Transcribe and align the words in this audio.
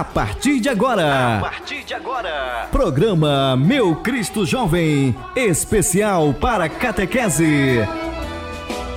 A 0.00 0.04
partir 0.04 0.60
de 0.60 0.68
agora. 0.70 1.36
A 1.36 1.40
partir 1.42 1.84
de 1.84 1.92
agora. 1.92 2.68
Programa 2.72 3.54
Meu 3.54 3.96
Cristo 3.96 4.46
Jovem, 4.46 5.14
especial 5.36 6.32
para 6.32 6.70
catequese. 6.70 7.80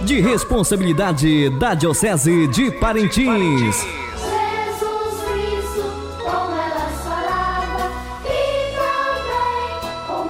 De 0.03 0.21
responsabilidade 0.21 1.49
da 1.59 1.73
Diocese 1.73 2.47
de 2.47 2.71
Parintins. 2.71 3.25
E 3.25 3.29
com 10.07 10.23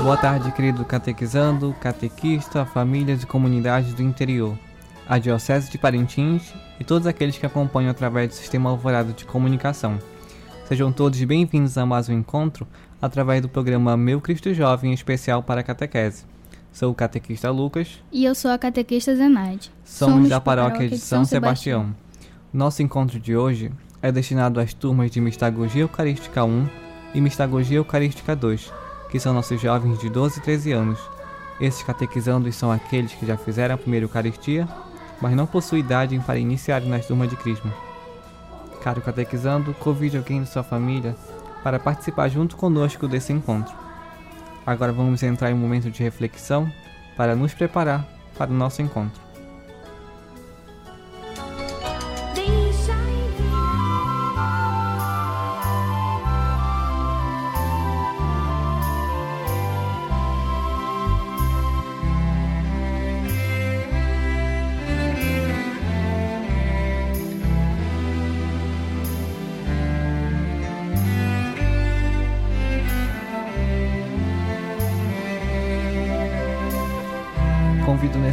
o 0.00 0.02
Boa 0.02 0.16
tarde, 0.16 0.50
querido 0.50 0.84
catequizando, 0.84 1.72
catequista, 1.80 2.66
famílias 2.66 3.22
e 3.22 3.26
comunidades 3.26 3.94
do 3.94 4.02
interior, 4.02 4.58
a 5.10 5.18
Diocese 5.18 5.68
de 5.68 5.76
Parintins 5.76 6.54
e 6.78 6.84
todos 6.84 7.04
aqueles 7.04 7.36
que 7.36 7.44
acompanham 7.44 7.90
através 7.90 8.28
do 8.28 8.34
Sistema 8.34 8.70
Alvorada 8.70 9.12
de 9.12 9.24
Comunicação. 9.24 9.98
Sejam 10.68 10.92
todos 10.92 11.20
bem-vindos 11.24 11.76
a 11.76 11.84
mais 11.84 12.08
um 12.08 12.12
encontro 12.12 12.64
através 13.02 13.42
do 13.42 13.48
programa 13.48 13.96
Meu 13.96 14.20
Cristo 14.20 14.54
Jovem 14.54 14.92
especial 14.92 15.42
para 15.42 15.64
catequese. 15.64 16.24
Sou 16.72 16.92
o 16.92 16.94
catequista 16.94 17.50
Lucas, 17.50 18.00
E 18.12 18.24
eu 18.24 18.36
sou 18.36 18.52
a 18.52 18.56
catequista 18.56 19.16
Zenaide. 19.16 19.72
somos, 19.84 20.28
da 20.28 20.40
paróquia 20.40 20.88
de 20.88 20.96
São 20.96 21.24
Sebastião. 21.24 21.92
Nosso 22.52 22.80
encontro 22.80 23.18
de 23.18 23.36
hoje 23.36 23.72
é 24.00 24.12
destinado 24.12 24.60
às 24.60 24.72
turmas 24.72 25.10
de 25.10 25.20
Mistagogia 25.20 25.82
Eucarística 25.82 26.44
1 26.44 26.68
e 27.14 27.20
Mistagogia 27.20 27.78
Eucarística 27.78 28.36
2, 28.36 28.72
que 29.10 29.18
são 29.18 29.34
nossos 29.34 29.60
jovens 29.60 29.98
de 29.98 30.08
12 30.08 30.38
e 30.38 30.42
13 30.42 30.70
anos. 30.70 31.00
Esses 31.60 31.82
catequizandos 31.82 32.54
são 32.54 32.70
aqueles 32.70 33.12
que 33.12 33.26
já 33.26 33.36
fizeram 33.36 33.74
a 33.74 33.78
primeira 33.78 34.04
Eucaristia, 34.04 34.68
mas 35.20 35.34
não 35.34 35.46
possuem 35.46 35.80
idade 35.80 36.18
para 36.20 36.38
iniciar 36.38 36.80
nas 36.82 37.06
turmas 37.06 37.28
de 37.28 37.36
Crisma. 37.36 37.72
Caro 38.82 39.00
catequizando, 39.00 39.74
convide 39.74 40.16
alguém 40.16 40.42
de 40.42 40.48
sua 40.48 40.62
família 40.62 41.14
para 41.62 41.78
participar 41.78 42.28
junto 42.28 42.56
conosco 42.56 43.06
desse 43.06 43.32
encontro. 43.32 43.74
Agora 44.66 44.92
vamos 44.92 45.22
entrar 45.22 45.50
em 45.50 45.54
um 45.54 45.58
momento 45.58 45.90
de 45.90 46.02
reflexão 46.02 46.70
para 47.16 47.36
nos 47.36 47.52
preparar 47.52 48.06
para 48.36 48.50
o 48.50 48.54
nosso 48.54 48.80
encontro. 48.80 49.29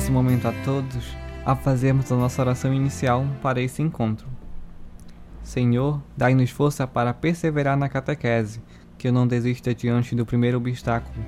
Nesse 0.07 0.11
momento 0.11 0.47
a 0.47 0.53
todos 0.63 1.05
a 1.45 1.53
fazermos 1.53 2.09
a 2.11 2.15
nossa 2.15 2.41
oração 2.41 2.73
inicial 2.73 3.25
para 3.41 3.61
esse 3.61 3.81
encontro. 3.81 4.25
Senhor, 5.43 6.01
dai-nos 6.15 6.49
força 6.49 6.87
para 6.87 7.13
perseverar 7.13 7.75
na 7.75 7.89
catequese, 7.89 8.61
que 8.97 9.09
eu 9.09 9.11
não 9.11 9.27
desista 9.27 9.75
diante 9.75 10.15
do 10.15 10.25
primeiro 10.25 10.57
obstáculo. 10.57 11.25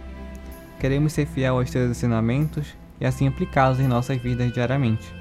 Queremos 0.79 1.12
ser 1.12 1.25
fiel 1.25 1.57
aos 1.57 1.69
teus 1.69 1.91
ensinamentos 1.91 2.73
e 3.01 3.06
assim 3.06 3.28
aplicá-los 3.28 3.81
em 3.81 3.88
nossas 3.88 4.18
vidas 4.18 4.51
diariamente. 4.53 5.13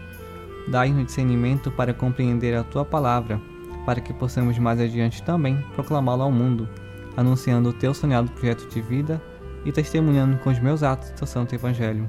Dai-nos 0.68 1.06
discernimento 1.06 1.68
para 1.68 1.92
compreender 1.92 2.54
a 2.56 2.62
tua 2.62 2.84
palavra, 2.84 3.40
para 3.84 4.00
que 4.00 4.12
possamos 4.12 4.56
mais 4.56 4.80
adiante 4.80 5.20
também 5.22 5.64
proclamá-la 5.74 6.22
ao 6.22 6.30
mundo, 6.30 6.68
anunciando 7.16 7.70
o 7.70 7.72
teu 7.72 7.92
sonhado 7.92 8.30
projeto 8.30 8.68
de 8.68 8.80
vida 8.80 9.20
e 9.64 9.72
testemunhando 9.72 10.38
com 10.38 10.50
os 10.50 10.60
meus 10.60 10.84
atos 10.84 11.10
teu 11.10 11.26
santo 11.26 11.56
evangelho. 11.56 12.08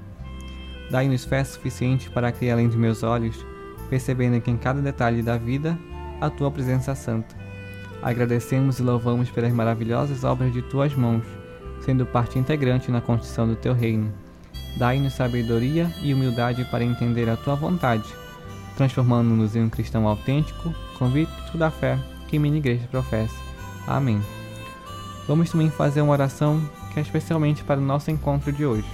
Dai-nos 0.90 1.26
fé 1.26 1.44
suficiente 1.44 2.10
para 2.10 2.32
que, 2.32 2.50
além 2.50 2.68
de 2.68 2.78
meus 2.78 3.04
olhos, 3.04 3.46
percebendo 3.90 4.42
que 4.42 4.52
em 4.52 4.58
cada 4.58 4.82
detalhe 4.82 5.22
da 5.22 5.38
vida, 5.38 5.78
a 6.20 6.30
tua 6.30 6.52
presença 6.52 6.96
santa. 6.96 7.36
Agradecemos 8.02 8.80
e 8.80 8.84
louvamos 8.84 9.30
pelas 9.30 9.52
maravilhosas 9.52 10.24
obras 10.24 10.54
de 10.54 10.62
tuas 10.62 10.94
mãos, 10.96 11.24
sendo 11.82 12.06
parte 12.06 12.40
integrante 12.40 12.92
na 12.92 13.02
construção 13.02 13.48
do 13.48 13.56
teu 13.56 13.74
reino. 13.74 14.12
Dai-nos 14.78 15.14
sabedoria 15.14 15.92
e 16.02 16.14
humildade 16.14 16.64
para 16.66 16.84
entender 16.84 17.30
a 17.30 17.36
tua 17.36 17.56
vontade, 17.56 18.08
transformando-nos 18.78 19.56
em 19.56 19.64
um 19.64 19.70
cristão 19.70 20.08
autêntico, 20.08 20.74
convicto 20.98 21.58
da 21.58 21.70
fé 21.70 21.98
que 22.28 22.40
minha 22.40 22.58
igreja 22.58 22.88
professa. 22.90 23.36
Amém. 23.88 24.22
Vamos 25.28 25.50
também 25.50 25.70
fazer 25.70 26.02
uma 26.02 26.14
oração 26.14 26.62
que 26.94 27.00
é 27.00 27.02
especialmente 27.02 27.64
para 27.64 27.80
o 27.80 27.84
nosso 27.84 28.10
encontro 28.10 28.52
de 28.52 28.66
hoje. 28.66 28.88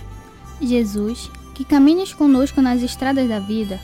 Jesus, 0.61 1.29
que 1.55 1.63
caminhas 1.65 2.13
conosco 2.13 2.61
nas 2.61 2.83
estradas 2.83 3.27
da 3.27 3.39
vida, 3.39 3.79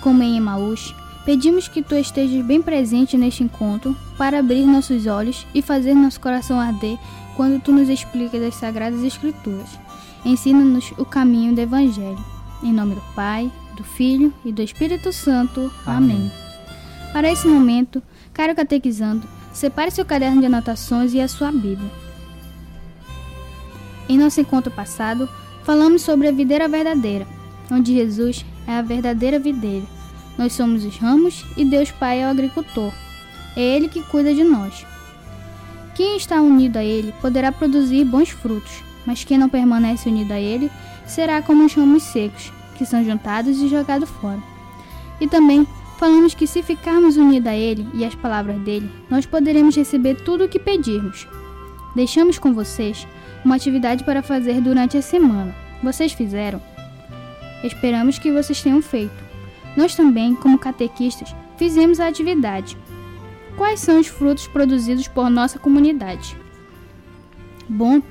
como 0.00 0.22
em 0.22 0.36
Emaús, 0.36 0.94
pedimos 1.24 1.66
que 1.66 1.82
tu 1.82 1.94
estejas 1.94 2.44
bem 2.44 2.60
presente 2.60 3.16
neste 3.16 3.42
encontro 3.42 3.96
para 4.16 4.38
abrir 4.38 4.66
nossos 4.66 5.06
olhos 5.06 5.46
e 5.54 5.62
fazer 5.62 5.94
nosso 5.94 6.20
coração 6.20 6.60
arder 6.60 6.98
quando 7.34 7.60
tu 7.60 7.72
nos 7.72 7.88
explicas 7.88 8.42
as 8.42 8.54
sagradas 8.54 9.02
escrituras. 9.02 9.70
Ensina-nos 10.24 10.92
o 10.98 11.04
caminho 11.04 11.54
do 11.54 11.60
evangelho. 11.60 12.22
Em 12.62 12.72
nome 12.72 12.94
do 12.94 13.02
Pai, 13.14 13.50
do 13.76 13.82
Filho 13.82 14.32
e 14.44 14.52
do 14.52 14.62
Espírito 14.62 15.12
Santo. 15.12 15.72
Amém. 15.86 16.16
Amém. 16.16 16.32
Para 17.12 17.30
esse 17.30 17.46
momento, 17.46 18.02
caro 18.32 18.54
catequizando, 18.54 19.26
separe 19.52 19.90
seu 19.90 20.04
caderno 20.04 20.40
de 20.40 20.46
anotações 20.46 21.14
e 21.14 21.20
a 21.20 21.28
sua 21.28 21.50
Bíblia. 21.50 21.90
Em 24.08 24.18
nosso 24.18 24.40
encontro 24.40 24.70
passado, 24.70 25.28
falamos 25.64 26.02
sobre 26.02 26.28
a 26.28 26.32
videira 26.32 26.68
verdadeira, 26.68 27.26
onde 27.70 27.94
Jesus 27.94 28.44
é 28.66 28.72
a 28.72 28.82
verdadeira 28.82 29.38
videira. 29.38 29.86
Nós 30.36 30.52
somos 30.52 30.84
os 30.84 30.96
ramos 30.98 31.44
e 31.56 31.64
Deus 31.64 31.90
Pai 31.90 32.20
é 32.20 32.26
o 32.26 32.30
agricultor. 32.30 32.92
É 33.56 33.62
Ele 33.62 33.88
que 33.88 34.02
cuida 34.02 34.34
de 34.34 34.44
nós. 34.44 34.86
Quem 35.94 36.16
está 36.16 36.40
unido 36.40 36.76
a 36.76 36.84
Ele 36.84 37.14
poderá 37.20 37.50
produzir 37.50 38.04
bons 38.04 38.28
frutos, 38.30 38.82
mas 39.06 39.24
quem 39.24 39.38
não 39.38 39.48
permanece 39.48 40.08
unido 40.08 40.32
a 40.32 40.40
Ele 40.40 40.70
será 41.06 41.40
como 41.40 41.64
os 41.64 41.74
ramos 41.74 42.02
secos, 42.02 42.52
que 42.76 42.84
são 42.84 43.04
juntados 43.04 43.58
e 43.60 43.68
jogados 43.68 44.08
fora. 44.08 44.42
E 45.20 45.26
também 45.26 45.66
falamos 45.98 46.34
que 46.34 46.46
se 46.46 46.62
ficarmos 46.62 47.16
unidos 47.16 47.48
a 47.48 47.54
Ele 47.54 47.86
e 47.94 48.04
às 48.04 48.14
palavras 48.14 48.58
dele, 48.60 48.90
nós 49.08 49.24
poderemos 49.24 49.76
receber 49.76 50.16
tudo 50.16 50.44
o 50.44 50.48
que 50.48 50.58
pedirmos. 50.58 51.26
Deixamos 51.94 52.38
com 52.38 52.52
vocês 52.52 53.06
uma 53.44 53.56
atividade 53.56 54.04
para 54.04 54.22
fazer 54.22 54.60
durante 54.60 54.96
a 54.96 55.02
semana. 55.02 55.54
Vocês 55.82 56.12
fizeram? 56.12 56.60
Esperamos 57.62 58.18
que 58.18 58.32
vocês 58.32 58.62
tenham 58.62 58.80
feito. 58.80 59.12
Nós 59.76 59.94
também, 59.94 60.34
como 60.34 60.58
catequistas, 60.58 61.34
fizemos 61.56 62.00
a 62.00 62.08
atividade. 62.08 62.76
Quais 63.56 63.80
são 63.80 64.00
os 64.00 64.06
frutos 64.06 64.46
produzidos 64.46 65.08
por 65.08 65.28
nossa 65.30 65.58
comunidade? 65.58 66.36
Bom, 67.68 68.02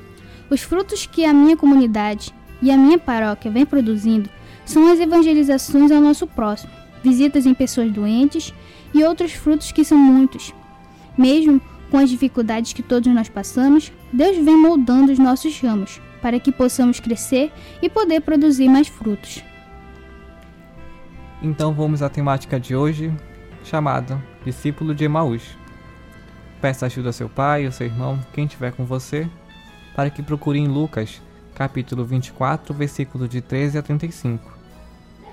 os 0.49 0.61
frutos 0.61 1.05
que 1.05 1.25
a 1.25 1.33
minha 1.33 1.57
comunidade 1.57 2.33
e 2.61 2.72
a 2.72 2.77
minha 2.77 2.97
paróquia 2.97 3.51
vem 3.51 3.66
produzindo 3.66 4.29
são 4.66 4.88
as 4.88 4.99
evangelizações 4.99 5.91
ao 5.91 6.01
nosso 6.01 6.25
próximo, 6.25 6.72
visitas 7.03 7.45
em 7.45 7.53
pessoas 7.53 7.91
doentes 7.91 8.53
e 8.93 9.03
outros 9.03 9.34
frutos 9.34 9.72
que 9.72 9.84
são 9.84 9.97
muitos. 9.97 10.53
Mesmo 11.17 11.61
com 11.93 11.99
as 11.99 12.09
dificuldades 12.09 12.73
que 12.73 12.81
todos 12.81 13.13
nós 13.13 13.29
passamos, 13.29 13.91
Deus 14.11 14.43
vem 14.43 14.57
moldando 14.57 15.11
os 15.11 15.19
nossos 15.19 15.59
ramos 15.61 16.01
para 16.23 16.40
que 16.40 16.51
possamos 16.51 16.99
crescer 16.99 17.51
e 17.84 17.87
poder 17.87 18.22
produzir 18.22 18.67
mais 18.67 18.87
frutos. 18.87 19.43
Então 21.40 21.72
vamos 21.72 22.01
à 22.01 22.09
temática 22.09 22.59
de 22.59 22.75
hoje, 22.75 23.13
chamada 23.63 24.19
Discípulo 24.43 24.95
de 24.95 25.03
Emaús. 25.03 25.43
Peça 26.59 26.87
ajuda 26.87 27.09
ao 27.09 27.13
seu 27.13 27.29
pai 27.29 27.67
ou 27.67 27.72
seu 27.72 27.85
irmão, 27.85 28.19
quem 28.34 28.46
estiver 28.46 28.72
com 28.72 28.85
você, 28.85 29.29
para 29.96 30.09
que 30.09 30.23
procure 30.23 30.57
em 30.57 30.67
Lucas, 30.67 31.22
capítulo 31.53 32.03
24, 32.03 32.73
versículo 32.73 33.28
de 33.28 33.39
13 33.39 33.78
a 33.78 33.84
35. 33.84 34.51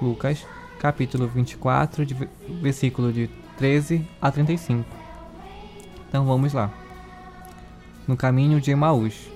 Lucas, 0.02 0.46
capítulo 0.78 1.26
24, 1.26 2.04
de, 2.04 2.12
ve- 2.12 2.28
versículo 2.60 3.10
de 3.10 3.30
13 3.56 4.06
a 4.20 4.30
35. 4.30 4.99
Então 6.10 6.26
vamos 6.26 6.52
lá. 6.52 6.68
No 8.04 8.16
caminho 8.16 8.60
de 8.60 8.72
Emaús. 8.72 9.30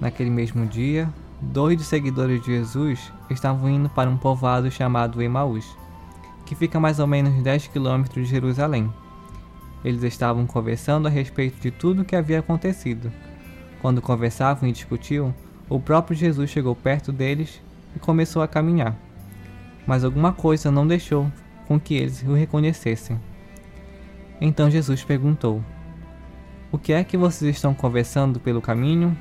Naquele 0.00 0.30
mesmo 0.30 0.64
dia, 0.64 1.06
dois 1.38 1.76
dos 1.76 1.86
seguidores 1.86 2.40
de 2.40 2.46
Jesus 2.46 3.12
estavam 3.28 3.68
indo 3.68 3.90
para 3.90 4.08
um 4.08 4.16
povoado 4.16 4.70
chamado 4.70 5.20
Emaús, 5.20 5.66
que 6.46 6.54
fica 6.54 6.80
mais 6.80 6.98
ou 6.98 7.06
menos 7.06 7.42
10 7.42 7.66
quilômetros 7.66 8.24
de 8.24 8.30
Jerusalém. 8.30 8.90
Eles 9.84 10.02
estavam 10.02 10.46
conversando 10.46 11.08
a 11.08 11.10
respeito 11.10 11.60
de 11.60 11.70
tudo 11.70 12.00
o 12.00 12.04
que 12.06 12.16
havia 12.16 12.38
acontecido. 12.38 13.12
Quando 13.82 14.00
conversavam 14.00 14.66
e 14.66 14.72
discutiam, 14.72 15.34
o 15.68 15.78
próprio 15.78 16.16
Jesus 16.16 16.48
chegou 16.48 16.74
perto 16.74 17.12
deles 17.12 17.60
e 17.94 17.98
começou 17.98 18.40
a 18.40 18.48
caminhar. 18.48 18.96
Mas 19.86 20.04
alguma 20.04 20.32
coisa 20.32 20.70
não 20.70 20.86
deixou 20.86 21.30
com 21.68 21.78
que 21.78 21.96
eles 21.96 22.22
o 22.22 22.32
reconhecessem. 22.32 23.20
Então 24.40 24.70
Jesus 24.70 25.02
perguntou: 25.04 25.62
O 26.70 26.78
que 26.78 26.92
é 26.92 27.02
que 27.04 27.16
vocês 27.16 27.54
estão 27.54 27.74
conversando 27.74 28.38
pelo 28.38 28.60
caminho? 28.60 29.16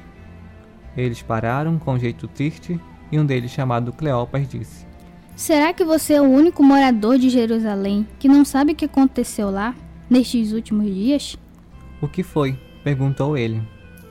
Eles 0.96 1.22
pararam 1.22 1.78
com 1.78 1.94
um 1.94 2.00
jeito 2.00 2.28
triste 2.28 2.80
e 3.12 3.20
um 3.20 3.26
deles, 3.26 3.52
chamado 3.52 3.94
Cleopas, 3.94 4.48
disse: 4.48 4.86
Será 5.36 5.74
que 5.74 5.84
você 5.84 6.14
é 6.14 6.22
o 6.22 6.26
único 6.26 6.64
morador 6.64 7.18
de 7.18 7.30
Jerusalém 7.30 8.08
que 8.18 8.28
não 8.28 8.46
sabe 8.46 8.72
o 8.72 8.76
que 8.76 8.86
aconteceu 8.86 9.50
lá 9.50 9.76
nestes 10.10 10.52
últimos 10.54 10.86
dias? 10.86 11.38
O 12.02 12.08
que 12.08 12.24
foi? 12.24 12.58
perguntou 12.84 13.38
ele. 13.38 13.62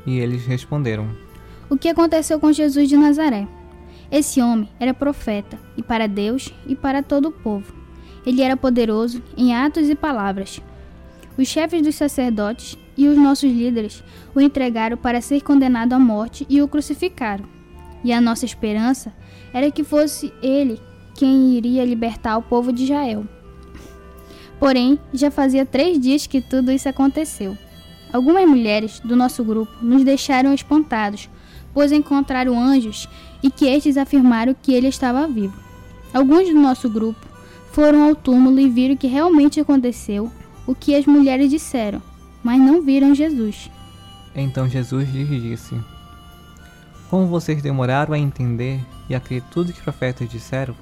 E 0.07 0.19
eles 0.19 0.47
responderam: 0.47 1.09
O 1.69 1.77
que 1.77 1.89
aconteceu 1.89 2.39
com 2.39 2.53
Jesus 2.53 2.89
de 2.89 2.97
Nazaré? 2.97 3.47
Esse 4.11 4.41
homem 4.41 4.69
era 4.79 4.93
profeta, 4.93 5.59
e 5.77 5.83
para 5.83 6.07
Deus 6.07 6.53
e 6.67 6.77
para 6.77 7.03
todo 7.03 7.29
o 7.29 7.33
povo. 7.33 7.75
Ele 8.27 8.43
era 8.43 8.57
poderoso 8.57 9.23
em 9.37 9.55
atos 9.55 9.89
e 9.89 9.95
palavras. 9.95 10.61
Os 11.37 11.49
chefes 11.49 11.83
dos 11.83 11.97
sacerdotes 11.97 12.79
e 12.97 13.09
os 13.09 13.17
nossos 13.17 13.51
líderes 13.51 14.05
o 14.35 14.41
entregaram 14.41 14.97
para 14.97 15.21
ser 15.21 15.43
condenado 15.43 15.93
à 15.93 15.99
morte 15.99 16.47
e 16.49 16.63
o 16.63 16.69
crucificaram. 16.69 17.45
E 18.05 18.13
a 18.13 18.21
nossa 18.21 18.45
esperança 18.45 19.13
era 19.53 19.71
que 19.71 19.83
fosse 19.83 20.33
ele 20.43 20.81
quem 21.17 21.55
iria 21.55 21.85
libertar 21.85 22.37
o 22.37 22.43
povo 22.43 22.73
de 22.73 22.85
Israel. 22.85 23.25
Porém, 24.61 24.99
já 25.13 25.31
fazia 25.31 25.67
três 25.67 25.99
dias 25.99 26.27
que 26.27 26.41
tudo 26.41 26.71
isso 26.71 26.89
aconteceu. 26.89 27.59
Algumas 28.13 28.49
mulheres 28.49 29.01
do 29.01 29.17
nosso 29.17 29.43
grupo 29.43 29.73
nos 29.83 30.05
deixaram 30.05 30.55
espantados, 30.55 31.29
pois 31.73 31.91
encontraram 31.91 32.59
anjos 32.59 33.09
e 33.43 33.51
que 33.51 33.67
estes 33.67 33.97
afirmaram 33.97 34.55
que 34.55 34.73
ele 34.73 34.87
estava 34.87 35.27
vivo. 35.27 35.59
Alguns 36.13 36.49
do 36.49 36.55
nosso 36.55 36.89
grupo 36.89 37.27
foram 37.73 38.05
ao 38.05 38.15
túmulo 38.15 38.61
e 38.61 38.69
viram 38.69 38.97
que 38.97 39.09
realmente 39.09 39.59
aconteceu 39.59 40.31
o 40.67 40.75
que 40.75 40.95
as 40.95 41.07
mulheres 41.07 41.51
disseram, 41.51 42.03
mas 42.43 42.61
não 42.61 42.83
viram 42.83 43.15
Jesus. 43.15 43.71
Então 44.35 44.69
Jesus 44.69 45.09
lhes 45.13 45.43
disse: 45.43 45.79
Como 47.09 47.27
vocês 47.27 47.63
demoraram 47.63 48.15
a 48.15 48.19
entender 48.19 48.81
e 49.09 49.15
a 49.15 49.21
crer 49.21 49.43
tudo 49.51 49.73
que 49.73 49.79
os 49.79 49.85
profetas 49.85 50.29
disseram? 50.29 50.75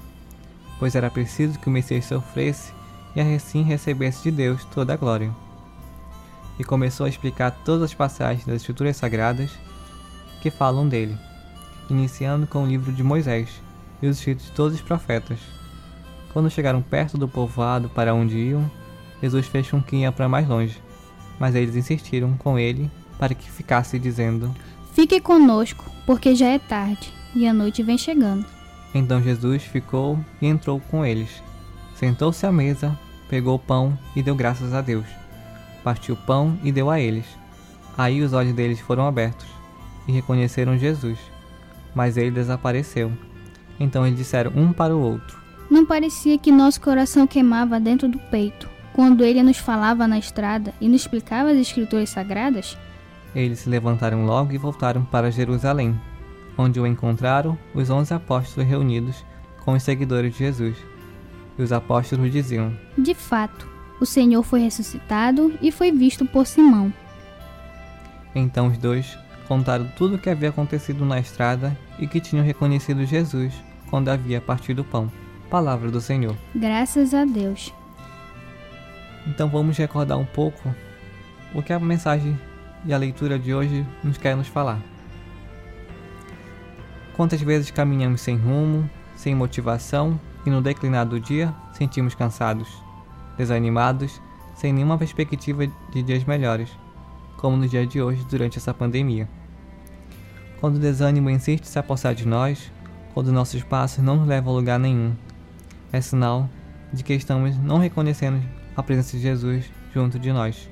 Pois 0.79 0.95
era 0.95 1.09
preciso 1.09 1.59
que 1.59 1.67
o 1.67 1.71
Messias 1.71 2.05
sofresse 2.05 2.73
e 3.15 3.21
assim 3.21 3.61
recebesse 3.61 4.23
de 4.23 4.31
Deus 4.31 4.65
toda 4.65 4.93
a 4.93 4.97
glória. 4.97 5.31
E 6.59 6.63
começou 6.63 7.05
a 7.05 7.09
explicar 7.09 7.51
todas 7.63 7.83
as 7.83 7.93
passagens 7.93 8.45
das 8.45 8.57
Escrituras 8.57 8.97
Sagradas 8.97 9.51
que 10.41 10.51
falam 10.51 10.87
dele, 10.87 11.17
iniciando 11.89 12.45
com 12.45 12.63
o 12.63 12.67
livro 12.67 12.91
de 12.91 13.03
Moisés 13.03 13.49
e 14.01 14.07
os 14.07 14.17
escritos 14.17 14.45
de 14.47 14.51
todos 14.51 14.75
os 14.75 14.81
profetas. 14.81 15.39
Quando 16.33 16.49
chegaram 16.49 16.81
perto 16.81 17.17
do 17.17 17.27
povoado 17.27 17.89
para 17.89 18.13
onde 18.13 18.37
iam, 18.37 18.69
Jesus 19.23 19.47
fez 19.47 19.71
com 19.71 19.81
que 19.81 19.95
ia 19.95 20.11
para 20.11 20.27
mais 20.27 20.45
longe, 20.49 20.77
mas 21.39 21.55
eles 21.55 21.77
insistiram 21.77 22.35
com 22.37 22.59
ele 22.59 22.91
para 23.17 23.33
que 23.33 23.49
ficasse 23.49 23.97
dizendo: 23.97 24.53
Fique 24.91 25.21
conosco, 25.21 25.89
porque 26.05 26.35
já 26.35 26.47
é 26.47 26.59
tarde 26.59 27.13
e 27.33 27.47
a 27.47 27.53
noite 27.53 27.81
vem 27.81 27.97
chegando. 27.97 28.45
Então 28.93 29.23
Jesus 29.23 29.63
ficou 29.63 30.19
e 30.41 30.47
entrou 30.47 30.81
com 30.91 31.05
eles. 31.05 31.41
Sentou-se 31.95 32.45
à 32.45 32.51
mesa, 32.51 32.99
pegou 33.29 33.55
o 33.55 33.59
pão 33.59 33.97
e 34.13 34.21
deu 34.21 34.35
graças 34.35 34.73
a 34.73 34.81
Deus. 34.81 35.05
Partiu 35.85 36.15
o 36.15 36.25
pão 36.25 36.59
e 36.61 36.69
deu 36.69 36.89
a 36.89 36.99
eles. 36.99 37.25
Aí 37.97 38.21
os 38.21 38.33
olhos 38.33 38.53
deles 38.53 38.81
foram 38.81 39.07
abertos 39.07 39.47
e 40.05 40.11
reconheceram 40.11 40.77
Jesus, 40.77 41.17
mas 41.95 42.17
ele 42.17 42.31
desapareceu. 42.31 43.09
Então 43.79 44.05
eles 44.05 44.19
disseram 44.19 44.51
um 44.53 44.73
para 44.73 44.93
o 44.93 44.99
outro: 44.99 45.39
Não 45.71 45.85
parecia 45.85 46.37
que 46.37 46.51
nosso 46.51 46.81
coração 46.81 47.25
queimava 47.25 47.79
dentro 47.79 48.09
do 48.09 48.19
peito 48.19 48.72
quando 48.93 49.23
ele 49.23 49.43
nos 49.43 49.57
falava 49.57 50.07
na 50.07 50.17
estrada 50.17 50.73
e 50.79 50.87
nos 50.87 51.01
explicava 51.01 51.49
as 51.49 51.57
escrituras 51.57 52.09
sagradas? 52.09 52.77
Eles 53.35 53.59
se 53.59 53.69
levantaram 53.69 54.25
logo 54.25 54.53
e 54.53 54.57
voltaram 54.57 55.03
para 55.03 55.31
Jerusalém, 55.31 55.99
onde 56.57 56.79
o 56.79 56.85
encontraram 56.85 57.57
os 57.73 57.89
onze 57.89 58.13
apóstolos 58.13 58.69
reunidos 58.69 59.25
com 59.65 59.73
os 59.73 59.83
seguidores 59.83 60.33
de 60.33 60.39
Jesus. 60.39 60.77
E 61.57 61.61
os 61.61 61.71
apóstolos 61.71 62.31
diziam: 62.31 62.75
De 62.97 63.13
fato, 63.13 63.67
o 63.99 64.05
Senhor 64.05 64.43
foi 64.43 64.61
ressuscitado 64.61 65.53
e 65.61 65.71
foi 65.71 65.91
visto 65.91 66.25
por 66.25 66.45
Simão. 66.45 66.93
Então 68.35 68.67
os 68.67 68.77
dois 68.77 69.17
contaram 69.47 69.87
tudo 69.97 70.15
o 70.15 70.19
que 70.19 70.29
havia 70.29 70.49
acontecido 70.49 71.05
na 71.05 71.19
estrada 71.19 71.77
e 71.99 72.07
que 72.07 72.19
tinham 72.19 72.45
reconhecido 72.45 73.05
Jesus 73.05 73.53
quando 73.89 74.09
havia 74.09 74.41
partido 74.41 74.81
o 74.81 74.85
pão. 74.85 75.11
Palavra 75.49 75.91
do 75.91 76.01
Senhor. 76.01 76.35
Graças 76.55 77.13
a 77.13 77.25
Deus. 77.25 77.71
Então 79.25 79.49
vamos 79.49 79.77
recordar 79.77 80.17
um 80.17 80.25
pouco 80.25 80.73
o 81.53 81.61
que 81.61 81.71
a 81.71 81.79
mensagem 81.79 82.37
e 82.85 82.93
a 82.93 82.97
leitura 82.97 83.39
de 83.39 83.53
hoje 83.53 83.85
nos 84.03 84.17
quer 84.17 84.35
nos 84.35 84.47
falar. 84.47 84.79
Quantas 87.15 87.41
vezes 87.41 87.71
caminhamos 87.71 88.21
sem 88.21 88.35
rumo, 88.35 88.89
sem 89.15 89.33
motivação 89.35 90.19
e 90.45 90.49
no 90.49 90.61
declinar 90.61 91.05
do 91.05 91.19
dia 91.19 91.53
sentimos 91.71 92.15
cansados, 92.15 92.67
desanimados, 93.37 94.21
sem 94.55 94.73
nenhuma 94.73 94.97
perspectiva 94.97 95.65
de 95.91 96.03
dias 96.03 96.25
melhores, 96.25 96.69
como 97.37 97.55
no 97.55 97.67
dia 97.67 97.85
de 97.85 98.01
hoje 98.01 98.25
durante 98.29 98.57
essa 98.57 98.73
pandemia. 98.73 99.29
Quando 100.59 100.75
o 100.75 100.79
desânimo 100.79 101.29
insiste 101.29 101.65
se 101.65 101.79
apossar 101.79 102.15
de 102.15 102.27
nós, 102.27 102.71
quando 103.13 103.31
nossos 103.31 103.63
passos 103.63 104.03
não 104.03 104.17
nos 104.17 104.27
levam 104.27 104.53
a 104.53 104.57
lugar 104.57 104.79
nenhum, 104.79 105.13
é 105.91 106.01
sinal 106.01 106.49
de 106.91 107.03
que 107.03 107.13
estamos 107.13 107.57
não 107.57 107.77
reconhecendo 107.77 108.41
a 108.75 108.83
presença 108.83 109.15
de 109.17 109.23
Jesus 109.23 109.71
junto 109.93 110.17
de 110.19 110.31
nós. 110.31 110.69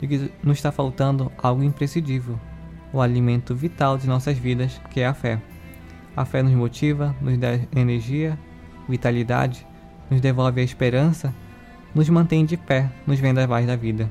De 0.00 0.06
que 0.06 0.30
nos 0.42 0.58
está 0.58 0.70
faltando 0.70 1.32
algo 1.38 1.62
imprescindível, 1.62 2.38
o 2.92 3.00
alimento 3.00 3.54
vital 3.54 3.96
de 3.98 4.06
nossas 4.06 4.38
vidas, 4.38 4.80
que 4.90 5.00
é 5.00 5.06
a 5.06 5.14
fé. 5.14 5.40
A 6.16 6.24
fé 6.24 6.42
nos 6.42 6.52
motiva, 6.52 7.14
nos 7.20 7.36
dá 7.38 7.58
energia, 7.74 8.38
vitalidade, 8.88 9.66
nos 10.10 10.20
devolve 10.20 10.60
a 10.60 10.64
esperança, 10.64 11.34
nos 11.94 12.08
mantém 12.08 12.44
de 12.44 12.56
pé 12.56 12.90
nos 13.06 13.18
vendavais 13.18 13.66
da 13.66 13.76
vida. 13.76 14.10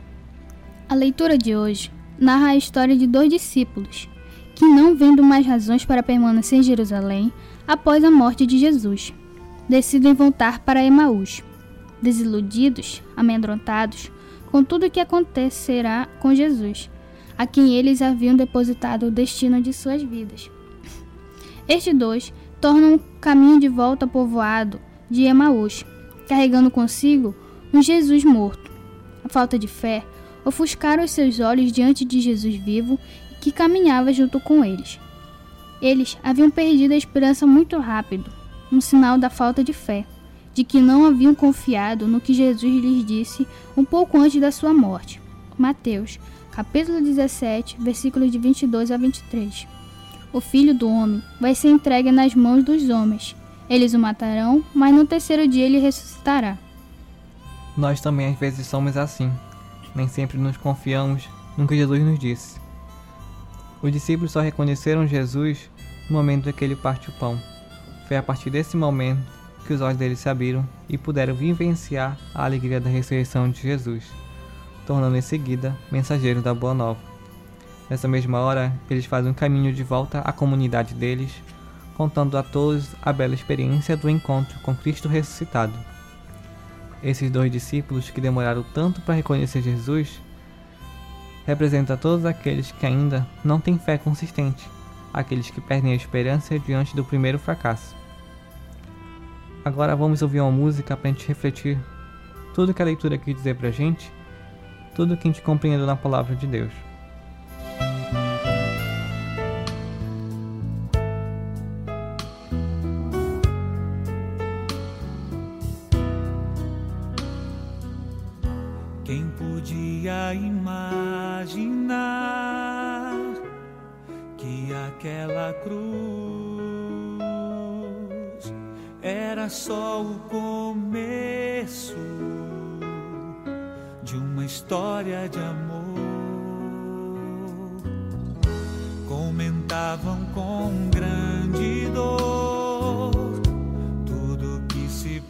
A 0.89 0.95
leitura 0.95 1.37
de 1.37 1.55
hoje 1.55 1.91
narra 2.19 2.47
a 2.47 2.55
história 2.55 2.95
de 2.95 3.07
dois 3.07 3.29
discípulos 3.29 4.09
que, 4.55 4.65
não 4.65 4.95
vendo 4.95 5.21
mais 5.21 5.45
razões 5.45 5.83
para 5.83 6.01
permanecer 6.01 6.59
em 6.59 6.63
Jerusalém 6.63 7.31
após 7.67 8.03
a 8.03 8.11
morte 8.11 8.45
de 8.45 8.57
Jesus, 8.57 9.13
decidem 9.67 10.13
voltar 10.13 10.59
para 10.59 10.83
Emaús. 10.83 11.43
Desiludidos, 12.01 13.01
amedrontados 13.15 14.11
com 14.51 14.63
tudo 14.63 14.85
o 14.85 14.91
que 14.91 14.99
acontecerá 14.99 16.07
com 16.19 16.33
Jesus, 16.33 16.89
a 17.37 17.45
quem 17.45 17.75
eles 17.75 18.01
haviam 18.01 18.35
depositado 18.35 19.07
o 19.07 19.11
destino 19.11 19.61
de 19.61 19.73
suas 19.73 20.01
vidas. 20.01 20.49
Estes 21.67 21.93
dois 21.93 22.33
tornam 22.61 22.95
o 22.95 22.99
caminho 23.19 23.59
de 23.59 23.67
volta 23.67 24.07
povoado 24.07 24.79
de 25.09 25.23
Emaús, 25.23 25.85
carregando 26.27 26.71
consigo 26.71 27.35
um 27.73 27.81
Jesus 27.81 28.23
morto. 28.23 28.71
A 29.23 29.29
falta 29.29 29.57
de 29.59 29.67
fé 29.67 30.03
ofuscaram 30.45 31.03
os 31.03 31.11
seus 31.11 31.39
olhos 31.39 31.71
diante 31.71 32.05
de 32.05 32.21
Jesus 32.21 32.55
vivo 32.55 32.99
que 33.41 33.51
caminhava 33.51 34.13
junto 34.13 34.39
com 34.39 34.63
eles. 34.63 34.99
Eles 35.81 36.17
haviam 36.23 36.49
perdido 36.49 36.93
a 36.93 36.97
esperança 36.97 37.45
muito 37.45 37.77
rápido, 37.77 38.31
um 38.71 38.79
sinal 38.79 39.17
da 39.17 39.29
falta 39.29 39.63
de 39.63 39.73
fé, 39.73 40.05
de 40.55 40.63
que 40.63 40.79
não 40.79 41.05
haviam 41.05 41.35
confiado 41.35 42.07
no 42.07 42.21
que 42.21 42.33
Jesus 42.33 42.63
lhes 42.63 43.05
disse 43.05 43.45
um 43.75 43.83
pouco 43.83 44.17
antes 44.17 44.39
da 44.39 44.53
sua 44.53 44.73
morte. 44.73 45.21
Mateus, 45.57 46.17
capítulo 46.49 47.01
17, 47.01 47.75
versículos 47.77 48.31
de 48.31 48.39
22 48.39 48.89
a 48.89 48.95
23. 48.95 49.67
O 50.31 50.39
filho 50.39 50.73
do 50.73 50.89
homem 50.89 51.21
vai 51.41 51.53
ser 51.53 51.67
entregue 51.67 52.09
nas 52.09 52.33
mãos 52.33 52.63
dos 52.63 52.89
homens. 52.89 53.35
Eles 53.69 53.93
o 53.93 53.99
matarão, 53.99 54.63
mas 54.73 54.95
no 54.95 55.05
terceiro 55.05 55.45
dia 55.45 55.65
ele 55.65 55.77
ressuscitará. 55.77 56.57
Nós 57.77 57.99
também 57.99 58.27
às 58.27 58.39
vezes 58.39 58.65
somos 58.65 58.95
assim. 58.95 59.29
Nem 59.93 60.07
sempre 60.07 60.37
nos 60.37 60.55
confiamos 60.55 61.27
no 61.57 61.67
que 61.67 61.75
Jesus 61.75 62.01
nos 62.01 62.17
disse. 62.17 62.61
Os 63.81 63.91
discípulos 63.91 64.31
só 64.31 64.39
reconheceram 64.39 65.05
Jesus 65.05 65.69
no 66.09 66.15
momento 66.15 66.47
em 66.47 66.53
que 66.53 66.63
ele 66.63 66.77
parte 66.77 67.09
o 67.09 67.13
pão. 67.13 67.37
Foi 68.07 68.15
a 68.15 68.23
partir 68.23 68.49
desse 68.49 68.77
momento 68.77 69.35
que 69.65 69.73
os 69.73 69.81
olhos 69.81 69.97
deles 69.97 70.19
se 70.19 70.29
abriram 70.29 70.67
e 70.87 70.97
puderam 70.97 71.33
vivenciar 71.33 72.17
a 72.33 72.45
alegria 72.45 72.79
da 72.79 72.89
ressurreição 72.89 73.49
de 73.49 73.61
Jesus, 73.61 74.05
tornando 74.85 75.17
em 75.17 75.21
seguida 75.21 75.75
mensageiros 75.91 76.43
da 76.43 76.53
Boa 76.53 76.73
Nova. 76.73 76.99
Nessa 77.89 78.07
mesma 78.07 78.39
hora, 78.39 78.73
eles 78.89 79.05
fazem 79.05 79.31
um 79.31 79.33
caminho 79.33 79.73
de 79.73 79.83
volta 79.83 80.19
à 80.19 80.31
comunidade 80.31 80.93
deles, 80.93 81.31
contando 81.95 82.37
a 82.37 82.43
todos 82.43 82.89
a 83.01 83.11
bela 83.11 83.33
experiência 83.33 83.95
do 83.95 84.09
encontro 84.09 84.59
com 84.59 84.75
Cristo 84.75 85.07
ressuscitado. 85.07 85.73
Esses 87.03 87.29
dois 87.29 87.51
discípulos 87.51 88.09
que 88.09 88.21
demoraram 88.21 88.63
tanto 88.73 89.01
para 89.01 89.15
reconhecer 89.15 89.61
Jesus 89.61 90.21
representam 91.45 91.95
todos 91.95 92.25
aqueles 92.25 92.71
que 92.71 92.85
ainda 92.85 93.25
não 93.43 93.59
têm 93.59 93.77
fé 93.77 93.97
consistente, 93.97 94.67
aqueles 95.13 95.49
que 95.49 95.61
perdem 95.61 95.93
a 95.93 95.95
esperança 95.95 96.57
diante 96.57 96.95
do 96.95 97.03
primeiro 97.03 97.37
fracasso. 97.37 98.04
Agora 99.65 99.95
vamos 99.95 100.21
ouvir 100.21 100.41
uma 100.41 100.51
música 100.51 100.95
para 100.95 101.09
a 101.09 101.11
gente 101.11 101.27
refletir 101.27 101.79
tudo 102.53 102.71
que 102.71 102.83
a 102.83 102.85
leitura 102.85 103.17
quis 103.17 103.35
dizer 103.35 103.55
pra 103.55 103.71
gente 103.71 104.13
tudo 104.95 105.17
que 105.17 105.27
a 105.27 105.31
gente 105.31 105.41
compreendeu 105.41 105.87
na 105.87 105.95
palavra 105.95 106.35
de 106.35 106.45
Deus. 106.45 106.71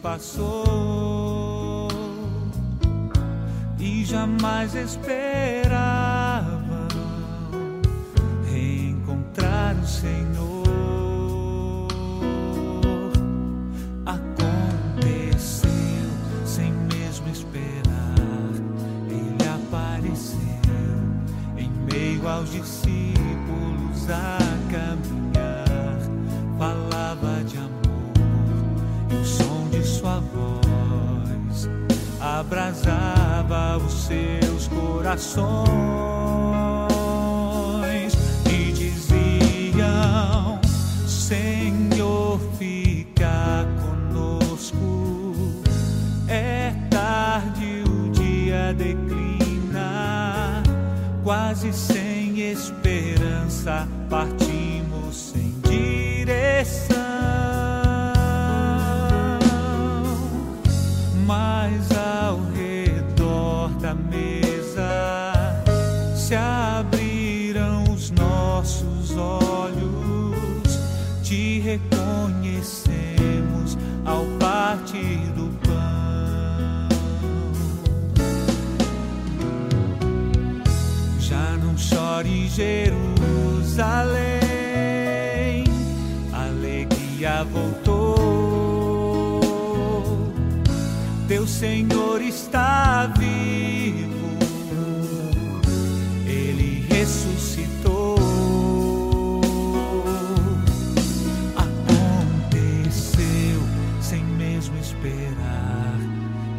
Passou 0.06 1.88
e 3.76 4.04
jamais 4.04 4.72
esperavam 4.76 6.05
seus 34.06 34.68
corações 34.68 35.66
e 38.48 38.72
diziam: 38.72 40.60
Senhor, 41.06 42.38
fica 42.56 43.66
conosco. 43.80 45.62
É 46.28 46.72
tarde, 46.88 47.82
o 47.88 48.10
dia 48.10 48.72
declina, 48.74 50.62
quase 51.24 51.72
sem 51.72 52.40
esperança, 52.40 53.88
partimos 54.08 54.45
chore 82.26 82.48
Jerusalém, 82.48 83.94
alegria 86.32 87.44
voltou. 87.44 89.40
Teu 91.28 91.46
Senhor 91.46 92.20
está 92.20 93.06
vivo, 93.18 94.16
Ele 96.26 96.84
ressuscitou. 96.88 98.16
Aconteceu 101.56 102.90
sem 104.00 104.24
mesmo 104.24 104.76
esperar, 104.78 105.98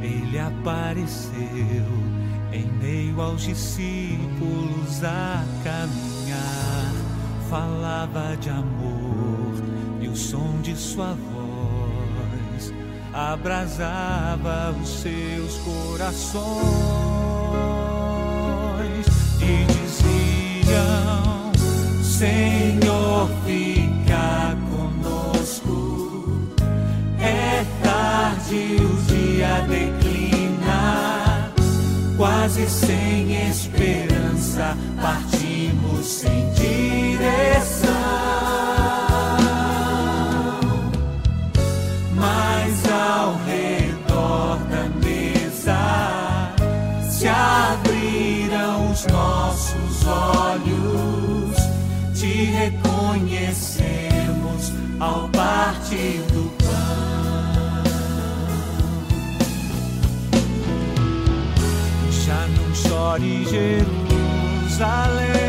Ele 0.02 0.40
apareceu 0.40 2.07
aos 3.22 3.44
discípulos 3.44 5.04
a 5.04 5.44
caminhar. 5.64 6.94
Falava 7.50 8.36
de 8.38 8.50
amor 8.50 9.54
e 10.02 10.08
o 10.08 10.16
som 10.16 10.60
de 10.62 10.76
sua 10.76 11.14
voz 11.14 12.74
abrasava 13.14 14.76
os 14.80 14.90
seus 15.02 15.58
corações 15.58 16.38
e 19.42 19.66
diziam: 19.74 21.52
Senhor, 22.04 23.30
fica 23.46 24.56
conosco. 24.70 26.50
É 27.20 27.66
tarde, 27.82 28.78
o 28.82 28.96
dia 29.08 29.62
declina, 29.62 30.07
quase 32.18 32.68
sem 32.68 33.48
esperança, 33.48 34.76
partimos 35.00 36.06
sem 36.06 36.52
direção. 36.54 37.88
Mas 42.16 42.92
ao 42.92 43.36
redor 43.46 44.58
da 44.72 44.90
mesa 45.00 45.78
se 47.08 47.28
abriram 47.28 48.92
os 48.92 49.06
nossos 49.06 50.08
olhos, 50.08 51.56
te 52.20 52.46
reconhecemos 52.46 54.74
ao 55.00 55.30
partir 55.30 56.27
não 63.08 63.14
chore 63.14 63.46
Jerusalém. 64.68 65.47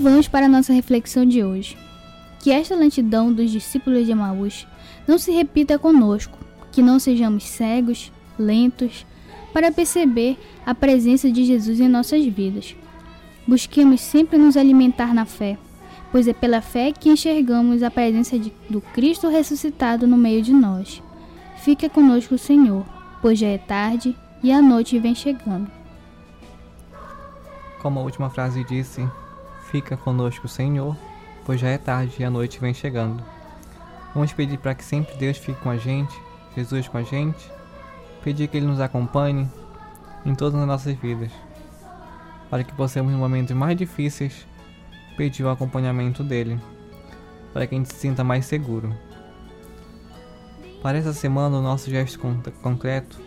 Vamos 0.00 0.28
para 0.28 0.46
a 0.46 0.48
nossa 0.48 0.72
reflexão 0.72 1.24
de 1.24 1.42
hoje. 1.42 1.76
Que 2.40 2.50
esta 2.52 2.74
lentidão 2.76 3.32
dos 3.32 3.50
discípulos 3.50 4.06
de 4.06 4.12
Emaús 4.12 4.66
não 5.06 5.18
se 5.18 5.32
repita 5.32 5.78
conosco, 5.78 6.38
que 6.70 6.82
não 6.82 6.98
sejamos 6.98 7.44
cegos, 7.44 8.12
lentos, 8.38 9.04
para 9.52 9.72
perceber 9.72 10.38
a 10.64 10.74
presença 10.74 11.30
de 11.30 11.44
Jesus 11.44 11.80
em 11.80 11.88
nossas 11.88 12.24
vidas. 12.24 12.76
Busquemos 13.46 14.00
sempre 14.00 14.38
nos 14.38 14.56
alimentar 14.56 15.12
na 15.14 15.24
fé, 15.24 15.58
pois 16.12 16.28
é 16.28 16.32
pela 16.32 16.60
fé 16.60 16.92
que 16.92 17.08
enxergamos 17.08 17.82
a 17.82 17.90
presença 17.90 18.38
de- 18.38 18.52
do 18.70 18.80
Cristo 18.80 19.28
ressuscitado 19.28 20.06
no 20.06 20.16
meio 20.16 20.42
de 20.42 20.52
nós. 20.52 21.02
Fica 21.56 21.88
conosco, 21.88 22.38
Senhor, 22.38 22.84
pois 23.20 23.38
já 23.38 23.48
é 23.48 23.58
tarde 23.58 24.14
e 24.42 24.52
a 24.52 24.62
noite 24.62 24.98
vem 24.98 25.14
chegando. 25.14 25.68
Como 27.82 27.98
a 27.98 28.02
última 28.02 28.28
frase 28.30 28.62
disse, 28.64 29.04
fica 29.70 29.96
conosco, 29.96 30.48
Senhor, 30.48 30.96
pois 31.44 31.60
já 31.60 31.68
é 31.68 31.78
tarde 31.78 32.14
e 32.18 32.24
a 32.24 32.30
noite 32.30 32.60
vem 32.60 32.74
chegando. 32.74 33.22
Vamos 34.14 34.32
pedir 34.32 34.58
para 34.58 34.74
que 34.74 34.84
sempre 34.84 35.14
Deus 35.16 35.36
fique 35.36 35.60
com 35.60 35.70
a 35.70 35.76
gente, 35.76 36.14
Jesus 36.56 36.88
com 36.88 36.98
a 36.98 37.02
gente, 37.02 37.50
pedir 38.22 38.48
que 38.48 38.56
Ele 38.56 38.66
nos 38.66 38.80
acompanhe 38.80 39.48
em 40.24 40.34
todas 40.34 40.60
as 40.60 40.66
nossas 40.66 40.94
vidas, 40.96 41.30
para 42.50 42.64
que 42.64 42.72
possamos, 42.72 43.12
nos 43.12 43.20
momentos 43.20 43.54
mais 43.54 43.76
difíceis, 43.76 44.46
pedir 45.16 45.44
o 45.44 45.50
acompanhamento 45.50 46.24
dEle, 46.24 46.58
para 47.52 47.66
que 47.66 47.74
a 47.74 47.78
gente 47.78 47.92
se 47.92 47.98
sinta 47.98 48.24
mais 48.24 48.46
seguro. 48.46 48.94
Para 50.82 50.98
essa 50.98 51.12
semana, 51.12 51.56
o 51.56 51.62
nosso 51.62 51.90
gesto 51.90 52.18
con- 52.18 52.40
concreto 52.62 53.20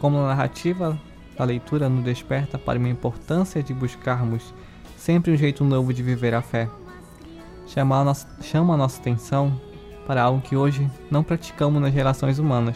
como 0.00 0.18
narrativa 0.18 0.98
da 1.36 1.44
leitura 1.44 1.88
nos 1.88 2.04
desperta 2.04 2.58
para 2.58 2.78
uma 2.78 2.88
importância 2.88 3.62
de 3.62 3.74
buscarmos 3.74 4.54
sempre 5.04 5.30
um 5.30 5.36
jeito 5.36 5.62
novo 5.62 5.92
de 5.92 6.02
viver 6.02 6.32
a 6.32 6.40
fé. 6.40 6.66
Chama 7.66 8.00
a 8.00 8.04
nossa, 8.04 8.26
chama 8.40 8.72
a 8.72 8.76
nossa 8.78 8.98
atenção 8.98 9.60
para 10.06 10.22
algo 10.22 10.40
que 10.40 10.56
hoje 10.56 10.90
não 11.10 11.22
praticamos 11.22 11.80
nas 11.82 11.92
relações 11.92 12.38
humanas: 12.38 12.74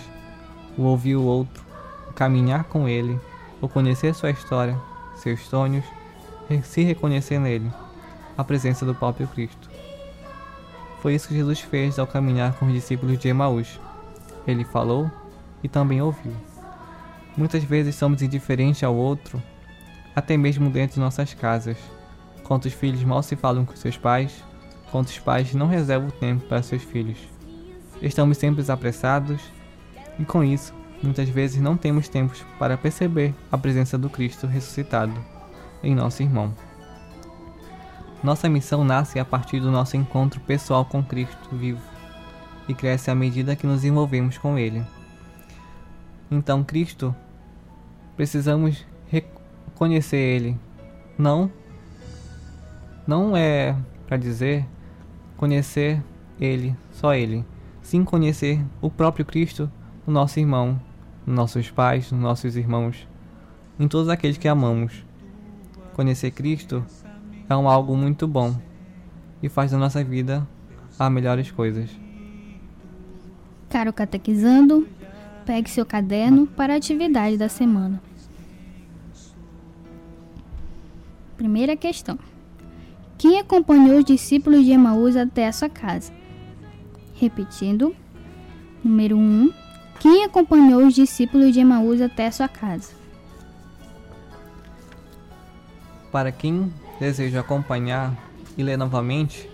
o 0.76 0.82
ouvir 0.82 1.16
o 1.16 1.22
outro, 1.22 1.64
o 2.10 2.12
caminhar 2.12 2.64
com 2.64 2.86
ele, 2.86 3.18
o 3.62 3.68
conhecer 3.68 4.14
sua 4.14 4.30
história, 4.30 4.78
seus 5.16 5.40
sonhos, 5.46 5.86
se 6.64 6.82
reconhecer 6.82 7.38
nele, 7.38 7.72
a 8.36 8.44
presença 8.44 8.84
do 8.84 8.94
próprio 8.94 9.26
Cristo. 9.28 9.70
Foi 11.00 11.14
isso 11.14 11.28
que 11.28 11.34
Jesus 11.34 11.60
fez 11.60 11.98
ao 11.98 12.06
caminhar 12.06 12.52
com 12.58 12.66
os 12.66 12.74
discípulos 12.74 13.18
de 13.18 13.28
Emaús. 13.28 13.80
Ele 14.46 14.64
falou 14.64 15.10
e 15.62 15.68
também 15.68 16.02
ouviu. 16.02 16.34
Muitas 17.38 17.64
vezes 17.64 17.94
somos 17.94 18.20
indiferentes 18.20 18.82
ao 18.82 18.94
outro, 18.94 19.42
até 20.14 20.36
mesmo 20.36 20.68
dentro 20.68 20.96
de 20.96 21.00
nossas 21.00 21.32
casas. 21.32 21.78
Quantos 22.48 22.72
filhos 22.72 23.04
mal 23.04 23.22
se 23.22 23.36
falam 23.36 23.66
com 23.66 23.76
seus 23.76 23.98
pais, 23.98 24.42
quantos 24.90 25.18
pais 25.18 25.54
não 25.54 25.66
reservam 25.66 26.08
tempo 26.08 26.46
para 26.46 26.62
seus 26.62 26.82
filhos. 26.82 27.18
Estamos 28.00 28.38
sempre 28.38 28.64
apressados 28.72 29.38
e, 30.18 30.24
com 30.24 30.42
isso, 30.42 30.72
muitas 31.02 31.28
vezes 31.28 31.60
não 31.60 31.76
temos 31.76 32.08
tempo 32.08 32.34
para 32.58 32.78
perceber 32.78 33.34
a 33.52 33.58
presença 33.58 33.98
do 33.98 34.08
Cristo 34.08 34.46
ressuscitado 34.46 35.12
em 35.82 35.94
nosso 35.94 36.22
irmão. 36.22 36.54
Nossa 38.24 38.48
missão 38.48 38.82
nasce 38.82 39.18
a 39.18 39.26
partir 39.26 39.60
do 39.60 39.70
nosso 39.70 39.98
encontro 39.98 40.40
pessoal 40.40 40.86
com 40.86 41.04
Cristo 41.04 41.54
vivo 41.54 41.82
e 42.66 42.74
cresce 42.74 43.10
à 43.10 43.14
medida 43.14 43.56
que 43.56 43.66
nos 43.66 43.84
envolvemos 43.84 44.38
com 44.38 44.58
Ele. 44.58 44.82
Então, 46.30 46.64
Cristo, 46.64 47.14
precisamos 48.16 48.86
reconhecer 49.10 50.16
Ele. 50.16 50.58
Não, 51.18 51.50
não 53.08 53.34
é 53.34 53.74
para 54.06 54.18
dizer 54.18 54.66
conhecer 55.38 56.04
Ele, 56.38 56.76
só 56.92 57.14
Ele. 57.14 57.42
Sim, 57.80 58.04
conhecer 58.04 58.62
o 58.82 58.90
próprio 58.90 59.24
Cristo 59.24 59.72
no 60.06 60.12
nosso 60.12 60.38
irmão, 60.38 60.78
nos 61.26 61.34
nossos 61.34 61.70
pais, 61.70 62.12
nos 62.12 62.20
nossos 62.20 62.54
irmãos, 62.54 63.08
em 63.80 63.88
todos 63.88 64.10
aqueles 64.10 64.36
que 64.36 64.46
amamos. 64.46 65.06
Conhecer 65.94 66.32
Cristo 66.32 66.84
é 67.48 67.56
um 67.56 67.66
algo 67.66 67.96
muito 67.96 68.28
bom 68.28 68.54
e 69.42 69.48
faz 69.48 69.70
da 69.70 69.78
nossa 69.78 70.04
vida 70.04 70.46
a 70.98 71.08
melhores 71.08 71.50
coisas. 71.50 71.88
Caro 73.70 73.90
catequizando, 73.90 74.86
pegue 75.46 75.70
seu 75.70 75.86
caderno 75.86 76.46
para 76.46 76.74
a 76.74 76.76
atividade 76.76 77.38
da 77.38 77.48
semana. 77.48 78.02
Primeira 81.38 81.74
questão. 81.74 82.18
Quem 83.18 83.40
acompanhou 83.40 83.98
os 83.98 84.04
discípulos 84.04 84.64
de 84.64 84.70
Emaús 84.70 85.16
até 85.16 85.48
a 85.48 85.52
sua 85.52 85.68
casa? 85.68 86.12
Repetindo. 87.16 87.92
Número 88.84 89.16
1. 89.16 89.20
Um, 89.20 89.52
quem 89.98 90.24
acompanhou 90.24 90.86
os 90.86 90.94
discípulos 90.94 91.52
de 91.52 91.58
Emaús 91.58 92.00
até 92.00 92.28
a 92.28 92.32
sua 92.32 92.46
casa? 92.46 92.92
Para 96.12 96.30
quem 96.30 96.72
deseja 97.00 97.40
acompanhar 97.40 98.16
e 98.56 98.62
ler 98.62 98.78
novamente, 98.78 99.50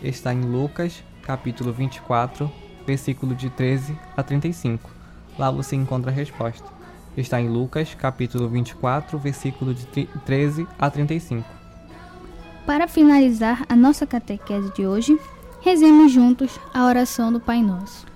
está 0.00 0.32
em 0.32 0.42
Lucas, 0.42 1.02
capítulo 1.22 1.72
24, 1.72 2.48
versículo 2.86 3.34
de 3.34 3.50
13 3.50 3.98
a 4.16 4.22
35. 4.22 4.88
Lá 5.36 5.50
você 5.50 5.74
encontra 5.74 6.12
a 6.12 6.14
resposta. 6.14 6.68
Está 7.16 7.40
em 7.40 7.48
Lucas, 7.48 7.92
capítulo 7.92 8.48
24, 8.48 9.18
versículo 9.18 9.74
de 9.74 9.84
13 10.24 10.64
a 10.78 10.88
35. 10.88 11.59
Para 12.66 12.86
finalizar 12.86 13.64
a 13.68 13.74
nossa 13.74 14.06
catequese 14.06 14.72
de 14.74 14.86
hoje, 14.86 15.18
rezemos 15.60 16.12
juntos 16.12 16.58
a 16.72 16.84
oração 16.86 17.32
do 17.32 17.40
Pai 17.40 17.62
Nosso. 17.62 18.06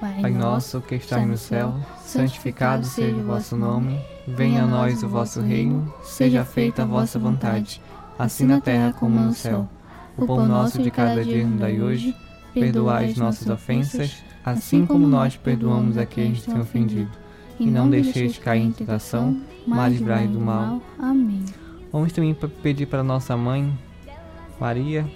Pai 0.00 0.30
nosso 0.30 0.80
que 0.80 0.94
estás 0.94 1.28
no 1.28 1.36
céu, 1.36 1.74
santificado 2.02 2.86
seja 2.86 3.16
o 3.16 3.24
vosso 3.24 3.54
nome, 3.54 4.00
venha 4.26 4.62
a 4.62 4.66
nós 4.66 5.02
o 5.02 5.08
vosso 5.08 5.42
reino, 5.42 5.92
seja 6.02 6.42
feita 6.42 6.82
a 6.82 6.86
vossa 6.86 7.18
vontade, 7.18 7.82
assim 8.18 8.46
na 8.46 8.62
terra 8.62 8.94
como 8.94 9.20
no 9.20 9.34
céu. 9.34 9.68
O 10.16 10.26
pão 10.26 10.46
nosso 10.46 10.82
de 10.82 10.90
cada 10.90 11.22
dia 11.22 11.46
nos 11.46 11.60
dai 11.60 11.82
hoje, 11.82 12.16
perdoai 12.54 13.10
as 13.10 13.16
nossas 13.18 13.46
ofensas, 13.48 14.24
assim 14.42 14.86
como 14.86 15.06
nós 15.06 15.36
perdoamos 15.36 15.98
a 15.98 16.06
quem 16.06 16.30
nos 16.30 16.44
tem 16.44 16.58
ofendido. 16.58 17.10
E 17.58 17.66
não 17.66 17.90
deixeis 17.90 18.38
cair 18.38 18.62
em 18.62 18.72
tentação, 18.72 19.38
mas 19.66 19.92
livrai 19.92 20.26
do 20.26 20.40
mal. 20.40 20.80
Amém. 20.98 21.44
Vamos 21.92 22.10
também 22.12 22.34
pedir 22.62 22.86
para 22.86 23.02
nossa 23.02 23.36
mãe, 23.36 23.70
Maria, 24.60 25.06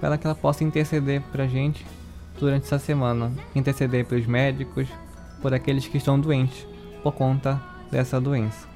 para 0.00 0.18
que 0.18 0.26
ela 0.26 0.34
possa 0.34 0.64
interceder 0.64 1.22
para 1.30 1.44
a 1.44 1.48
gente 1.48 1.86
durante 2.38 2.64
essa 2.64 2.78
semana. 2.78 3.32
Interceder 3.54 4.04
pelos 4.04 4.26
médicos, 4.26 4.88
por 5.40 5.54
aqueles 5.54 5.86
que 5.86 5.98
estão 5.98 6.18
doentes 6.18 6.66
por 7.02 7.12
conta 7.12 7.60
dessa 7.90 8.20
doença. 8.20 8.68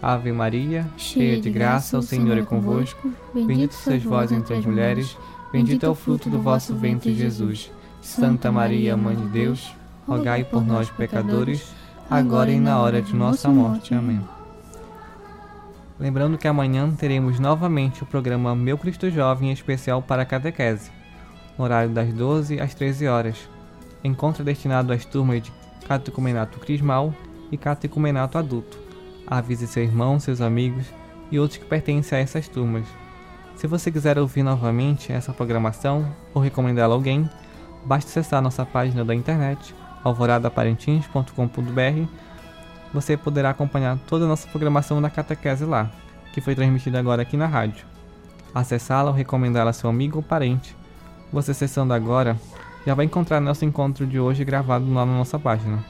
Ave 0.00 0.30
Maria, 0.30 0.86
cheia 0.96 1.40
de 1.40 1.50
graça, 1.50 1.98
o 1.98 2.02
Senhor 2.02 2.36
é 2.36 2.42
convosco. 2.42 3.10
Bendito 3.34 3.74
sois 3.74 4.02
vós 4.02 4.30
entre 4.30 4.54
as 4.54 4.64
mulheres, 4.64 5.16
bendito 5.52 5.86
é 5.86 5.88
o 5.88 5.94
fruto 5.94 6.28
do 6.28 6.40
vosso 6.40 6.74
ventre, 6.74 7.14
Jesus. 7.14 7.72
Santa 8.02 8.52
Maria, 8.52 8.96
Mãe 8.96 9.16
de 9.16 9.26
Deus, 9.26 9.74
rogai 10.06 10.44
por 10.44 10.64
nós, 10.64 10.90
pecadores, 10.90 11.72
agora 12.08 12.50
e 12.50 12.60
na 12.60 12.78
hora 12.78 13.02
de 13.02 13.14
nossa 13.14 13.48
morte. 13.48 13.94
Amém. 13.94 14.35
Lembrando 15.98 16.36
que 16.36 16.46
amanhã 16.46 16.90
teremos 16.90 17.40
novamente 17.40 18.02
o 18.02 18.06
programa 18.06 18.54
Meu 18.54 18.76
Cristo 18.76 19.10
Jovem 19.10 19.50
especial 19.50 20.02
para 20.02 20.22
a 20.22 20.26
catequese, 20.26 20.90
no 21.56 21.64
horário 21.64 21.90
das 21.90 22.12
12 22.12 22.60
às 22.60 22.74
13 22.74 23.08
horas. 23.08 23.48
Encontro 24.04 24.44
destinado 24.44 24.92
às 24.92 25.06
turmas 25.06 25.42
de 25.42 25.50
catecumenato 25.88 26.60
crismal 26.60 27.14
e 27.50 27.56
catecumenato 27.56 28.36
adulto. 28.36 28.78
Avise 29.26 29.66
seu 29.66 29.82
irmão, 29.82 30.20
seus 30.20 30.42
amigos 30.42 30.84
e 31.30 31.38
outros 31.38 31.58
que 31.58 31.64
pertencem 31.64 32.18
a 32.18 32.20
essas 32.20 32.46
turmas. 32.46 32.86
Se 33.56 33.66
você 33.66 33.90
quiser 33.90 34.18
ouvir 34.18 34.42
novamente 34.42 35.10
essa 35.10 35.32
programação 35.32 36.14
ou 36.34 36.42
recomendá-la 36.42 36.92
a 36.92 36.96
alguém, 36.96 37.28
basta 37.86 38.10
acessar 38.10 38.42
nossa 38.42 38.66
página 38.66 39.02
da 39.02 39.14
internet 39.14 39.74
alvoradaparentins.com.br. 40.04 42.25
Você 42.92 43.16
poderá 43.16 43.50
acompanhar 43.50 43.98
toda 44.06 44.24
a 44.24 44.28
nossa 44.28 44.48
programação 44.48 45.00
da 45.02 45.10
catequese 45.10 45.64
lá, 45.64 45.90
que 46.32 46.40
foi 46.40 46.54
transmitida 46.54 46.98
agora 46.98 47.22
aqui 47.22 47.36
na 47.36 47.46
rádio. 47.46 47.84
Acessá-la 48.54 49.10
ou 49.10 49.16
recomendá-la 49.16 49.70
a 49.70 49.72
seu 49.72 49.90
amigo 49.90 50.18
ou 50.18 50.22
parente. 50.22 50.76
Você 51.32 51.50
acessando 51.50 51.92
agora, 51.92 52.38
já 52.86 52.94
vai 52.94 53.04
encontrar 53.04 53.40
nosso 53.40 53.64
encontro 53.64 54.06
de 54.06 54.18
hoje 54.18 54.44
gravado 54.44 54.92
lá 54.92 55.04
na 55.04 55.12
nossa 55.12 55.38
página. 55.38 55.84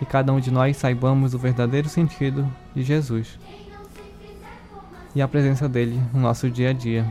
E 0.00 0.06
cada 0.06 0.32
um 0.32 0.40
de 0.40 0.50
nós 0.50 0.76
saibamos 0.76 1.34
o 1.34 1.38
verdadeiro 1.38 1.88
sentido 1.88 2.48
de 2.74 2.82
Jesus 2.82 3.38
e 5.14 5.22
a 5.22 5.28
presença 5.28 5.68
dele 5.68 6.00
no 6.12 6.20
nosso 6.20 6.50
dia 6.50 6.70
a 6.70 6.72
dia. 6.72 7.06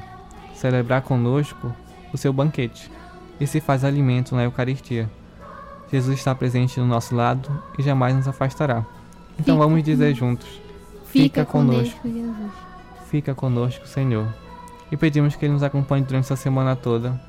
Celebrar 0.54 1.02
conosco 1.02 1.74
o 2.14 2.18
seu 2.18 2.32
banquete 2.32 2.92
e 3.40 3.48
se 3.48 3.60
faz 3.60 3.84
alimento 3.84 4.36
na 4.36 4.44
Eucaristia. 4.44 5.10
Jesus 5.94 6.18
está 6.18 6.34
presente 6.34 6.80
no 6.80 6.88
nosso 6.88 7.16
lado 7.16 7.48
e 7.78 7.84
jamais 7.84 8.16
nos 8.16 8.28
afastará. 8.28 8.84
Então 9.40 9.54
Fica 9.56 9.58
vamos 9.58 9.84
dizer 9.84 10.16
juntos: 10.16 10.60
Fica 11.06 11.46
conosco, 11.46 12.00
conosco, 12.02 12.08
Jesus. 12.08 12.52
fica 13.12 13.36
conosco, 13.36 13.88
Senhor. 13.88 14.26
E 14.92 14.98
pedimos 14.98 15.36
que 15.36 15.46
Ele 15.46 15.54
nos 15.54 15.62
acompanhe 15.62 16.04
durante 16.04 16.24
essa 16.24 16.36
semana 16.36 16.76
toda. 16.76 17.22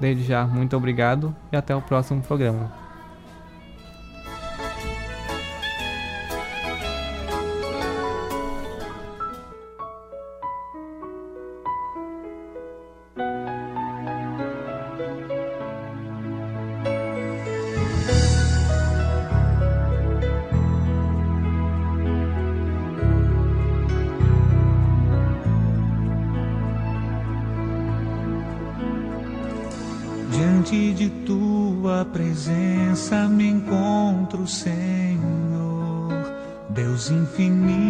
Desde 0.00 0.24
já, 0.24 0.46
muito 0.46 0.74
obrigado 0.74 1.36
e 1.52 1.56
até 1.56 1.76
o 1.76 1.82
próximo 1.82 2.22
programa. 2.22 2.72
Deus 37.08 37.85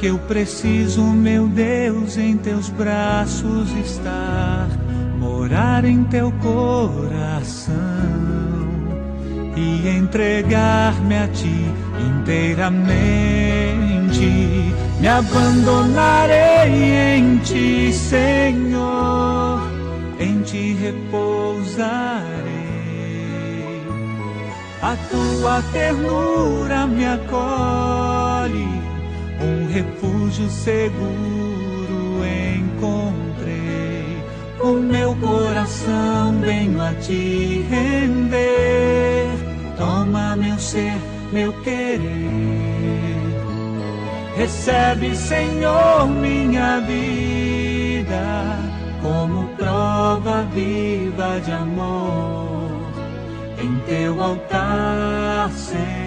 porque 0.00 0.08
eu 0.08 0.18
preciso, 0.20 1.02
meu 1.02 1.46
Deus, 1.46 2.16
em 2.16 2.34
teus 2.34 2.70
braços 2.70 3.70
estar, 3.84 4.66
morar 5.18 5.84
em 5.84 6.02
teu 6.04 6.32
coração 6.40 7.74
e 9.54 9.86
entregar-me 9.90 11.18
a 11.18 11.28
ti 11.28 11.66
inteiramente. 12.18 12.94
Me 15.00 15.06
abandonarei 15.06 17.18
em 17.18 17.36
ti, 17.44 17.92
Senhor, 17.92 19.60
em 20.18 20.40
ti 20.40 20.78
repousarei. 20.80 22.30
A 24.80 24.96
tua 25.10 25.62
ternura 25.70 26.86
me 26.86 27.04
acolhe, 27.04 28.79
refúgio 29.70 30.48
seguro 30.50 32.24
encontrei. 32.56 34.22
O 34.60 34.72
meu 34.74 35.14
coração 35.16 36.38
venho 36.40 36.82
a 36.82 36.92
te 36.94 37.64
render. 37.70 39.28
Toma 39.76 40.36
meu 40.36 40.58
ser, 40.58 40.96
meu 41.32 41.52
querer. 41.62 42.00
Recebe, 44.36 45.14
Senhor, 45.16 46.08
minha 46.08 46.80
vida 46.80 48.58
como 49.02 49.48
prova 49.56 50.42
viva 50.54 51.40
de 51.44 51.52
amor 51.52 52.70
em 53.58 53.76
teu 53.86 54.22
altar, 54.22 55.50
Senhor. 55.52 55.99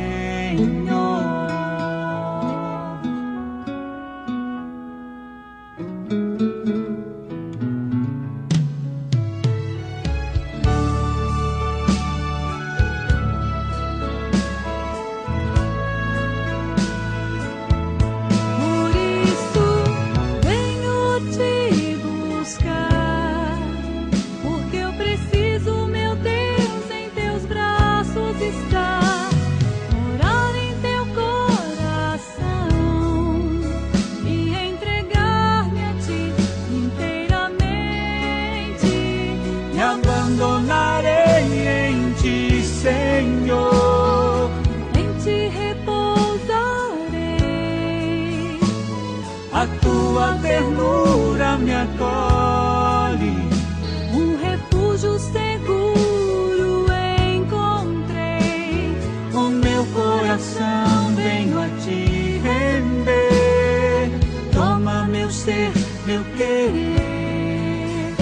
Te 61.81 62.39
render. 62.43 64.11
Toma 64.51 65.05
meu 65.07 65.29
ser, 65.29 65.71
meu 66.05 66.23
querer. 66.37 68.13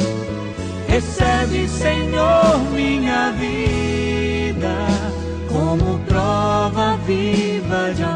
Recebe, 0.88 1.68
Senhor, 1.68 2.60
minha 2.74 3.32
vida 3.32 4.76
como 5.50 6.00
prova 6.00 6.98
viva 7.06 7.94
de 7.94 8.04
amor. 8.04 8.11